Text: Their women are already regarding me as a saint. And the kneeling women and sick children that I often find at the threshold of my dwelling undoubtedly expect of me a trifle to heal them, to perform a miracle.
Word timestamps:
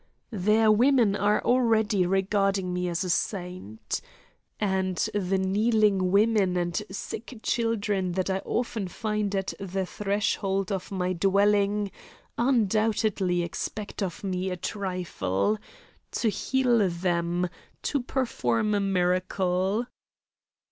Their 0.33 0.71
women 0.71 1.15
are 1.15 1.43
already 1.43 2.07
regarding 2.07 2.73
me 2.73 2.87
as 2.89 3.03
a 3.03 3.09
saint. 3.11 4.01
And 4.59 4.95
the 5.13 5.37
kneeling 5.37 6.09
women 6.11 6.57
and 6.57 6.75
sick 6.89 7.39
children 7.43 8.13
that 8.13 8.27
I 8.27 8.39
often 8.39 8.87
find 8.87 9.35
at 9.35 9.53
the 9.59 9.85
threshold 9.85 10.71
of 10.71 10.91
my 10.91 11.13
dwelling 11.13 11.91
undoubtedly 12.35 13.43
expect 13.43 14.01
of 14.01 14.23
me 14.23 14.49
a 14.49 14.57
trifle 14.57 15.59
to 16.13 16.29
heal 16.29 16.89
them, 16.89 17.47
to 17.83 18.01
perform 18.01 18.73
a 18.73 18.79
miracle. 18.79 19.85